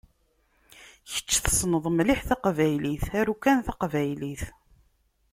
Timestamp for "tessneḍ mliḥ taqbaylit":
1.43-3.05